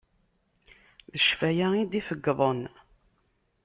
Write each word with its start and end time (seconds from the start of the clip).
D 1.13 1.15
cfaya 1.27 1.67
i 1.81 1.83
d-ifegḍen. 1.91 2.61